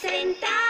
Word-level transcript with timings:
Sentado 0.00 0.67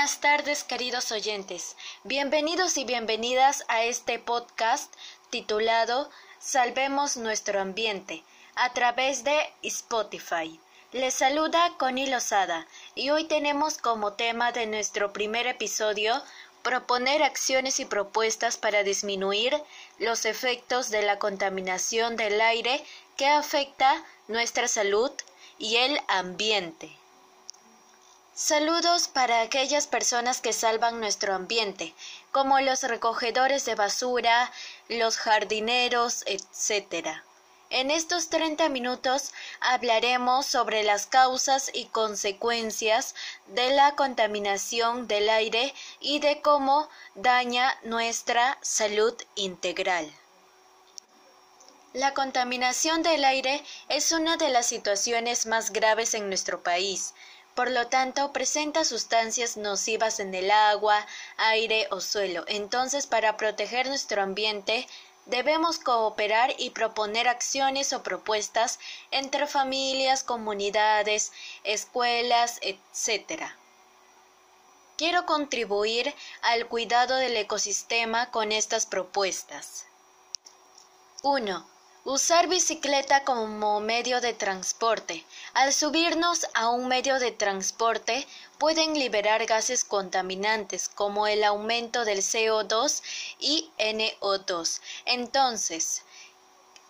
Buenas 0.00 0.20
tardes 0.22 0.64
queridos 0.64 1.12
oyentes, 1.12 1.76
bienvenidos 2.04 2.78
y 2.78 2.86
bienvenidas 2.86 3.66
a 3.68 3.84
este 3.84 4.18
podcast 4.18 4.90
titulado 5.28 6.08
Salvemos 6.38 7.18
nuestro 7.18 7.60
ambiente 7.60 8.24
a 8.54 8.72
través 8.72 9.24
de 9.24 9.52
Spotify. 9.62 10.58
Les 10.92 11.12
saluda 11.12 11.74
Connie 11.76 12.06
Lozada 12.06 12.66
y 12.94 13.10
hoy 13.10 13.24
tenemos 13.24 13.76
como 13.76 14.14
tema 14.14 14.52
de 14.52 14.66
nuestro 14.66 15.12
primer 15.12 15.46
episodio 15.46 16.22
proponer 16.62 17.22
acciones 17.22 17.78
y 17.78 17.84
propuestas 17.84 18.56
para 18.56 18.82
disminuir 18.82 19.54
los 19.98 20.24
efectos 20.24 20.88
de 20.88 21.02
la 21.02 21.18
contaminación 21.18 22.16
del 22.16 22.40
aire 22.40 22.82
que 23.18 23.26
afecta 23.26 24.02
nuestra 24.28 24.66
salud 24.66 25.12
y 25.58 25.76
el 25.76 26.00
ambiente. 26.08 26.99
Saludos 28.42 29.06
para 29.06 29.42
aquellas 29.42 29.86
personas 29.86 30.40
que 30.40 30.54
salvan 30.54 30.98
nuestro 30.98 31.34
ambiente, 31.34 31.94
como 32.32 32.58
los 32.60 32.82
recogedores 32.84 33.66
de 33.66 33.74
basura, 33.74 34.50
los 34.88 35.18
jardineros, 35.18 36.24
etc. 36.24 37.08
En 37.68 37.90
estos 37.90 38.30
30 38.30 38.70
minutos 38.70 39.32
hablaremos 39.60 40.46
sobre 40.46 40.82
las 40.84 41.06
causas 41.06 41.70
y 41.74 41.84
consecuencias 41.84 43.14
de 43.48 43.74
la 43.74 43.94
contaminación 43.94 45.06
del 45.06 45.28
aire 45.28 45.74
y 46.00 46.20
de 46.20 46.40
cómo 46.40 46.88
daña 47.14 47.78
nuestra 47.82 48.56
salud 48.62 49.14
integral. 49.34 50.10
La 51.92 52.14
contaminación 52.14 53.02
del 53.02 53.24
aire 53.24 53.62
es 53.88 54.12
una 54.12 54.38
de 54.38 54.48
las 54.48 54.64
situaciones 54.64 55.44
más 55.44 55.72
graves 55.72 56.14
en 56.14 56.28
nuestro 56.28 56.62
país. 56.62 57.12
Por 57.54 57.70
lo 57.70 57.88
tanto, 57.88 58.32
presenta 58.32 58.84
sustancias 58.84 59.56
nocivas 59.56 60.20
en 60.20 60.34
el 60.34 60.50
agua, 60.50 61.06
aire 61.36 61.88
o 61.90 62.00
suelo. 62.00 62.44
Entonces, 62.46 63.06
para 63.06 63.36
proteger 63.36 63.88
nuestro 63.88 64.22
ambiente, 64.22 64.86
debemos 65.26 65.78
cooperar 65.78 66.54
y 66.58 66.70
proponer 66.70 67.28
acciones 67.28 67.92
o 67.92 68.02
propuestas 68.02 68.78
entre 69.10 69.46
familias, 69.46 70.22
comunidades, 70.22 71.32
escuelas, 71.64 72.58
etc. 72.62 73.44
Quiero 74.96 75.26
contribuir 75.26 76.14
al 76.42 76.66
cuidado 76.66 77.16
del 77.16 77.36
ecosistema 77.36 78.30
con 78.30 78.52
estas 78.52 78.86
propuestas. 78.86 79.86
1. 81.22 81.79
Usar 82.10 82.48
bicicleta 82.48 83.22
como 83.22 83.78
medio 83.78 84.20
de 84.20 84.32
transporte. 84.32 85.24
Al 85.54 85.72
subirnos 85.72 86.44
a 86.54 86.68
un 86.68 86.88
medio 86.88 87.20
de 87.20 87.30
transporte 87.30 88.26
pueden 88.58 88.94
liberar 88.94 89.46
gases 89.46 89.84
contaminantes 89.84 90.88
como 90.88 91.28
el 91.28 91.44
aumento 91.44 92.04
del 92.04 92.18
CO2 92.18 93.02
y 93.38 93.70
NO2. 93.78 94.80
Entonces, 95.04 96.02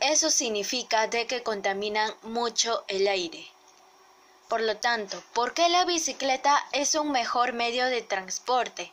eso 0.00 0.30
significa 0.30 1.06
de 1.06 1.28
que 1.28 1.44
contaminan 1.44 2.12
mucho 2.22 2.84
el 2.88 3.06
aire. 3.06 3.46
Por 4.48 4.62
lo 4.62 4.78
tanto, 4.78 5.22
¿por 5.32 5.54
qué 5.54 5.68
la 5.68 5.84
bicicleta 5.84 6.60
es 6.72 6.96
un 6.96 7.12
mejor 7.12 7.52
medio 7.52 7.86
de 7.86 8.02
transporte? 8.02 8.92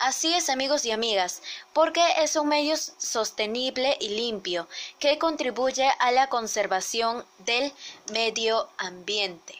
Así 0.00 0.32
es, 0.32 0.48
amigos 0.48 0.86
y 0.86 0.92
amigas, 0.92 1.42
porque 1.74 2.02
es 2.20 2.34
un 2.34 2.48
medio 2.48 2.74
sostenible 2.78 3.98
y 4.00 4.08
limpio 4.08 4.66
que 4.98 5.18
contribuye 5.18 5.92
a 5.98 6.10
la 6.10 6.30
conservación 6.30 7.26
del 7.40 7.70
medio 8.10 8.70
ambiente. 8.78 9.58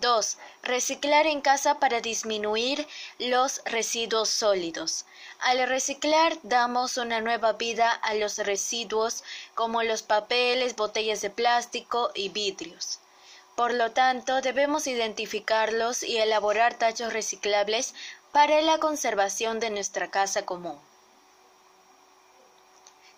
2. 0.00 0.38
Reciclar 0.64 1.28
en 1.28 1.40
casa 1.40 1.78
para 1.78 2.00
disminuir 2.00 2.84
los 3.20 3.62
residuos 3.64 4.28
sólidos. 4.28 5.04
Al 5.38 5.68
reciclar 5.68 6.36
damos 6.42 6.96
una 6.96 7.20
nueva 7.20 7.52
vida 7.52 7.92
a 7.92 8.12
los 8.14 8.38
residuos 8.38 9.22
como 9.54 9.84
los 9.84 10.02
papeles, 10.02 10.74
botellas 10.74 11.20
de 11.20 11.30
plástico 11.30 12.10
y 12.12 12.30
vidrios. 12.30 12.98
Por 13.54 13.72
lo 13.72 13.92
tanto, 13.92 14.42
debemos 14.42 14.86
identificarlos 14.86 16.02
y 16.02 16.18
elaborar 16.18 16.74
tachos 16.74 17.14
reciclables 17.14 17.94
para 18.36 18.60
la 18.60 18.76
conservación 18.76 19.60
de 19.60 19.70
nuestra 19.70 20.10
casa 20.10 20.44
común. 20.44 20.78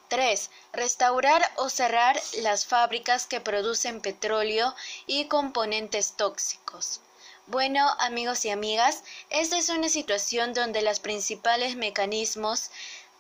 3. 0.07 0.49
Restaurar 0.73 1.43
o 1.57 1.69
cerrar 1.69 2.17
las 2.43 2.67
fábricas 2.67 3.27
que 3.27 3.41
producen 3.41 4.01
petróleo 4.01 4.77
y 5.09 5.27
componentes 5.27 6.13
tóxicos. 6.13 7.01
Bueno, 7.49 7.85
amigos 7.99 8.45
y 8.45 8.51
amigas, 8.51 9.03
esta 9.29 9.59
es 9.59 9.71
una 9.71 9.89
situación 9.89 10.55
donde 10.55 10.83
los 10.83 11.01
principales 11.01 11.75
mecanismos 11.75 12.71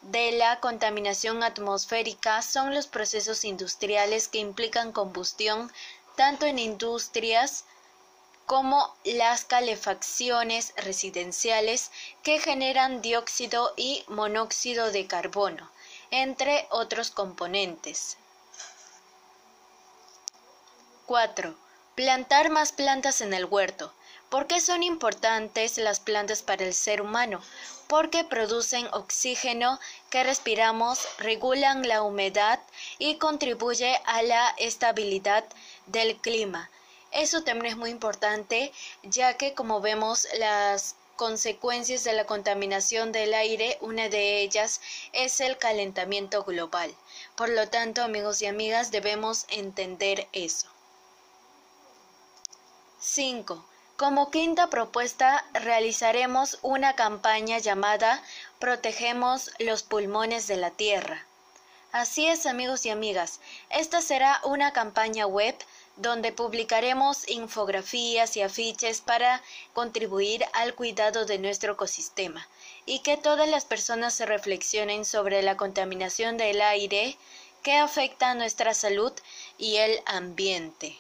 de 0.03 0.31
la 0.31 0.61
contaminación 0.61 1.43
atmosférica 1.43 2.43
son 2.43 2.77
los 2.77 2.87
procesos 2.87 3.45
industriales 3.45 4.29
que 4.29 4.39
implican 4.39 4.93
combustión 4.93 5.73
tanto 6.15 6.47
en 6.47 6.61
industrias 6.61 7.65
como 8.49 8.97
las 9.05 9.45
calefacciones 9.45 10.73
residenciales 10.79 11.91
que 12.23 12.41
generan 12.41 13.03
dióxido 13.03 13.75
y 13.77 14.05
monóxido 14.09 14.91
de 14.91 15.07
carbono, 15.07 15.71
entre 16.11 16.67
otros 16.71 17.11
componentes. 17.11 18.17
4. 21.05 21.55
Plantar 21.95 22.49
más 22.49 22.73
plantas 22.73 23.21
en 23.21 23.35
el 23.35 23.45
huerto. 23.45 23.93
¿Por 24.31 24.47
qué 24.47 24.63
son 24.63 24.83
importantes 24.83 25.77
las 25.77 26.01
plantas 26.01 26.41
para 26.41 26.65
el 26.65 26.73
ser 26.73 27.03
humano? 27.03 27.43
Porque 27.87 28.25
producen 28.25 28.89
oxígeno 28.95 29.79
que 30.09 30.25
respiramos, 30.25 31.07
regulan 31.19 31.87
la 31.87 32.01
humedad 32.01 32.61
y 32.99 33.17
contribuye 33.17 34.01
a 34.07 34.23
la 34.23 34.55
estabilidad 34.57 35.45
del 35.85 36.17
clima. 36.17 36.71
Eso 37.13 37.43
también 37.43 37.73
es 37.73 37.77
muy 37.77 37.91
importante, 37.91 38.73
ya 39.03 39.37
que 39.37 39.55
como 39.55 39.81
vemos 39.81 40.27
las 40.39 40.97
consecuencias 41.17 42.05
de 42.05 42.13
la 42.13 42.27
contaminación 42.27 43.11
del 43.11 43.35
aire, 43.35 43.77
una 43.81 44.09
de 44.09 44.41
ellas 44.41 44.81
es 45.13 45.41
el 45.41 45.59
calentamiento 45.59 46.45
global. 46.45 46.95
Por 47.35 47.49
lo 47.49 47.69
tanto, 47.69 48.03
amigos 48.03 48.41
y 48.41 48.47
amigas, 48.47 48.91
debemos 48.91 49.47
entender 49.49 50.29
eso. 50.33 50.69
5. 53.01 53.65
Como 53.97 54.31
quinta 54.31 54.71
propuesta, 54.71 55.45
realizaremos 55.55 56.59
una 56.63 56.95
campaña 56.95 57.59
llamada 57.59 58.23
Protegemos 58.61 59.51
los 59.59 59.83
pulmones 59.83 60.47
de 60.47 60.57
la 60.57 60.71
Tierra. 60.71 61.27
Así 61.91 62.29
es, 62.29 62.47
amigos 62.47 62.87
y 62.87 62.91
amigas, 62.91 63.41
esta 63.71 64.03
será 64.03 64.41
una 64.45 64.73
campaña 64.73 65.27
web 65.27 65.57
donde 65.99 66.33
publicaremos 66.33 67.29
infografías 67.29 68.37
y 68.37 68.43
afiches 68.43 69.01
para 69.01 69.43
contribuir 69.73 70.45
al 70.53 70.75
cuidado 70.75 71.27
de 71.27 71.39
nuestro 71.39 71.75
ecosistema 71.75 72.49
y 72.87 73.01
que 73.01 73.17
todas 73.17 73.49
las 73.49 73.65
personas 73.65 74.15
se 74.15 74.25
reflexionen 74.25 75.05
sobre 75.05 75.43
la 75.43 75.57
contaminación 75.57 76.37
del 76.37 76.61
aire 76.61 77.17
que 77.63 77.77
afecta 77.77 78.31
a 78.31 78.35
nuestra 78.35 78.75
salud 78.75 79.13
y 79.59 79.77
el 79.77 80.01
ambiente. 80.07 80.97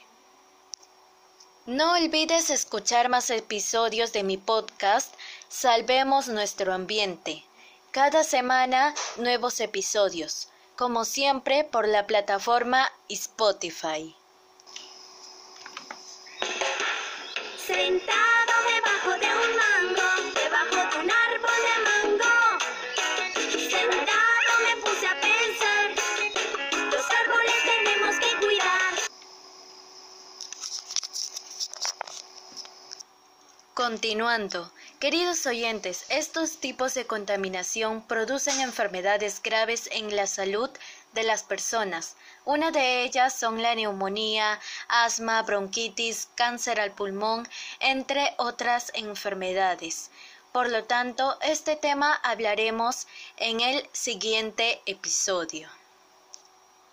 No 1.66 1.92
olvides 1.92 2.50
escuchar 2.50 3.08
más 3.08 3.30
episodios 3.30 4.12
de 4.12 4.22
mi 4.22 4.36
podcast 4.36 5.14
Salvemos 5.48 6.28
nuestro 6.28 6.72
ambiente. 6.72 7.44
Cada 7.90 8.24
semana 8.24 8.94
nuevos 9.16 9.60
episodios, 9.60 10.48
como 10.76 11.04
siempre 11.04 11.64
por 11.64 11.86
la 11.86 12.06
plataforma 12.06 12.90
Spotify. 13.08 14.14
Sentado 17.68 18.54
debajo 18.74 19.10
de 19.18 19.26
un 19.26 19.50
mango, 19.60 20.08
debajo 20.32 20.76
de 20.88 21.00
un 21.00 21.10
árbol 21.10 21.60
de 21.68 21.76
mango. 21.84 22.34
Sentado 23.68 24.52
me 24.64 24.74
puse 24.80 25.06
a 25.06 25.20
pensar, 25.20 25.86
los 26.90 27.06
árboles 27.10 27.58
tenemos 27.66 28.14
que 28.20 28.46
cuidar. 28.46 28.94
Continuando, 33.74 34.72
queridos 34.98 35.44
oyentes, 35.44 36.06
estos 36.08 36.60
tipos 36.60 36.94
de 36.94 37.06
contaminación 37.06 38.00
producen 38.00 38.60
enfermedades 38.62 39.42
graves 39.42 39.90
en 39.92 40.16
la 40.16 40.26
salud 40.26 40.70
de 41.12 41.22
las 41.22 41.42
personas. 41.42 42.16
Una 42.44 42.70
de 42.70 43.02
ellas 43.02 43.38
son 43.38 43.62
la 43.62 43.74
neumonía, 43.74 44.58
asma, 44.88 45.43
bronquitis, 45.43 46.29
cáncer 46.35 46.81
al 46.81 46.93
pulmón, 46.93 47.49
entre 47.81 48.35
otras 48.38 48.90
enfermedades. 48.94 50.11
Por 50.52 50.70
lo 50.70 50.85
tanto, 50.85 51.38
este 51.43 51.76
tema 51.76 52.14
hablaremos 52.14 53.06
en 53.37 53.61
el 53.61 53.88
siguiente 53.93 54.81
episodio. 54.87 55.69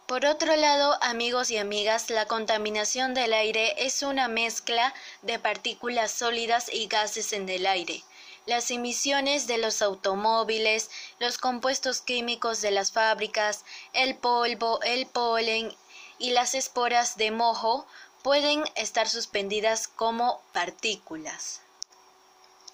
Por 0.08 0.24
otro 0.28 0.56
lado, 0.56 1.00
amigos 1.02 1.50
y 1.50 1.58
amigas, 1.58 2.12
la 2.12 2.28
contaminación 2.28 3.16
del 3.16 3.34
aire 3.34 3.74
es 3.88 4.04
una 4.04 4.28
mezcla 4.28 4.94
de 5.24 5.40
partículas 5.40 6.12
sólidas 6.12 6.70
y 6.72 6.86
gases 6.86 7.34
en 7.34 7.50
el 7.50 7.66
aire. 7.66 8.04
Las 8.46 8.70
emisiones 8.70 9.48
de 9.48 9.58
los 9.58 9.82
automóviles, 9.82 10.92
los 11.18 11.40
compuestos 11.40 12.02
químicos 12.02 12.62
de 12.62 12.70
las 12.70 12.92
fábricas, 12.92 13.66
el 13.94 14.16
polvo, 14.16 14.80
el 14.84 15.08
polen 15.08 15.76
y 16.20 16.32
las 16.32 16.56
esporas 16.56 17.18
de 17.18 17.32
mojo 17.32 17.86
pueden 18.24 18.64
estar 18.76 19.08
suspendidas 19.08 19.88
como 19.88 20.42
partículas. 20.54 21.62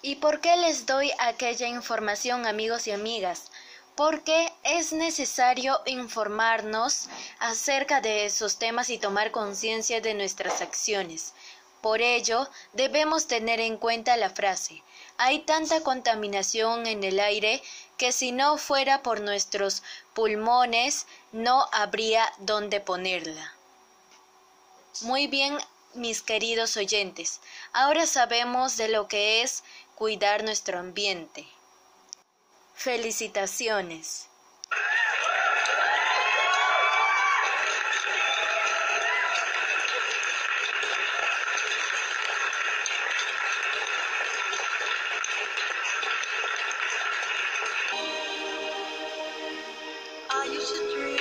¿Y 0.00 0.16
por 0.16 0.40
qué 0.40 0.56
les 0.56 0.86
doy 0.86 1.12
aquella 1.18 1.68
información, 1.68 2.46
amigos 2.46 2.86
y 2.86 2.92
amigas? 2.92 3.50
porque 3.94 4.50
es 4.62 4.92
necesario 4.92 5.80
informarnos 5.86 7.08
acerca 7.38 8.00
de 8.00 8.24
esos 8.24 8.58
temas 8.58 8.88
y 8.90 8.98
tomar 8.98 9.30
conciencia 9.30 10.00
de 10.00 10.14
nuestras 10.14 10.62
acciones. 10.62 11.34
Por 11.82 12.00
ello, 12.00 12.48
debemos 12.72 13.26
tener 13.26 13.60
en 13.60 13.76
cuenta 13.76 14.16
la 14.16 14.30
frase, 14.30 14.82
hay 15.18 15.40
tanta 15.40 15.82
contaminación 15.82 16.86
en 16.86 17.04
el 17.04 17.20
aire 17.20 17.62
que 17.96 18.12
si 18.12 18.32
no 18.32 18.58
fuera 18.58 19.02
por 19.02 19.20
nuestros 19.20 19.82
pulmones 20.14 21.06
no 21.32 21.66
habría 21.72 22.32
dónde 22.38 22.80
ponerla. 22.80 23.54
Muy 25.02 25.26
bien, 25.26 25.58
mis 25.94 26.22
queridos 26.22 26.76
oyentes, 26.76 27.40
ahora 27.72 28.06
sabemos 28.06 28.76
de 28.76 28.88
lo 28.88 29.08
que 29.08 29.42
es 29.42 29.62
cuidar 29.94 30.42
nuestro 30.44 30.78
ambiente. 30.78 31.46
Felicitaciones. 32.74 34.26
just 50.72 50.96
a. 50.96 51.11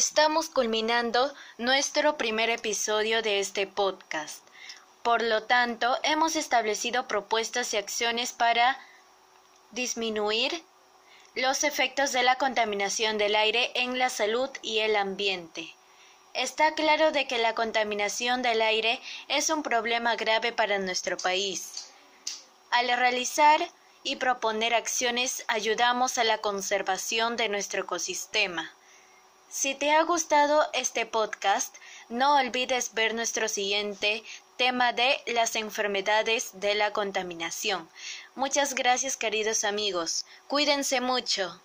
Estamos 0.00 0.48
culminando 0.48 1.30
nuestro 1.58 2.16
primer 2.16 2.48
episodio 2.48 3.20
de 3.20 3.38
este 3.38 3.66
podcast. 3.66 4.42
Por 5.02 5.20
lo 5.20 5.42
tanto, 5.42 5.94
hemos 6.04 6.36
establecido 6.36 7.06
propuestas 7.06 7.74
y 7.74 7.76
acciones 7.76 8.32
para 8.32 8.78
disminuir 9.72 10.64
los 11.34 11.64
efectos 11.64 12.12
de 12.12 12.22
la 12.22 12.36
contaminación 12.36 13.18
del 13.18 13.36
aire 13.36 13.72
en 13.74 13.98
la 13.98 14.08
salud 14.08 14.48
y 14.62 14.78
el 14.78 14.96
ambiente. 14.96 15.68
Está 16.32 16.72
claro 16.72 17.12
de 17.12 17.26
que 17.26 17.36
la 17.36 17.54
contaminación 17.54 18.40
del 18.40 18.62
aire 18.62 19.02
es 19.28 19.50
un 19.50 19.62
problema 19.62 20.16
grave 20.16 20.50
para 20.50 20.78
nuestro 20.78 21.18
país. 21.18 21.90
Al 22.70 22.88
realizar 22.88 23.60
y 24.02 24.16
proponer 24.16 24.72
acciones 24.72 25.44
ayudamos 25.46 26.16
a 26.16 26.24
la 26.24 26.38
conservación 26.38 27.36
de 27.36 27.50
nuestro 27.50 27.82
ecosistema. 27.82 28.74
Si 29.50 29.74
te 29.74 29.90
ha 29.90 30.04
gustado 30.04 30.64
este 30.72 31.06
podcast, 31.06 31.74
no 32.08 32.36
olvides 32.36 32.94
ver 32.94 33.14
nuestro 33.14 33.48
siguiente 33.48 34.22
tema 34.56 34.92
de 34.92 35.20
las 35.26 35.56
enfermedades 35.56 36.50
de 36.60 36.76
la 36.76 36.92
contaminación. 36.92 37.88
Muchas 38.36 38.74
gracias 38.74 39.16
queridos 39.16 39.64
amigos. 39.64 40.24
Cuídense 40.46 41.00
mucho. 41.00 41.60